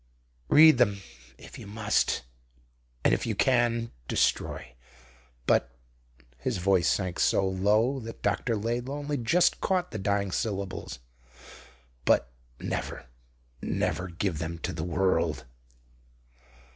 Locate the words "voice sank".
6.57-7.19